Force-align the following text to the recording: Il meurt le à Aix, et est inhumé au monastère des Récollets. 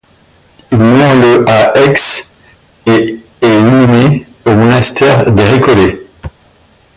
Il 0.71 0.79
meurt 0.79 1.15
le 1.19 1.47
à 1.47 1.77
Aix, 1.77 1.93
et 2.87 3.19
est 3.43 3.47
inhumé 3.59 4.25
au 4.47 4.55
monastère 4.55 5.31
des 5.31 5.43
Récollets. 5.45 5.99